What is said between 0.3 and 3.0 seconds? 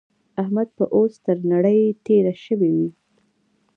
احمد به اوس تر نړۍ تېری شوی وي.